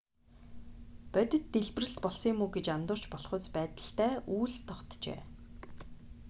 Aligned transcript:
бодит 1.13 1.45
дэлбэрэлт 1.53 1.97
болсон 2.03 2.29
юм 2.33 2.39
уу 2.43 2.51
гэж 2.55 2.65
андуурч 2.77 3.03
болохуйц 3.13 3.45
байдалтай 3.55 4.11
үүлс 4.35 4.57
тогтжээ 4.69 5.19